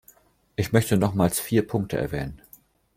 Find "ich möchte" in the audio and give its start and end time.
0.55-0.97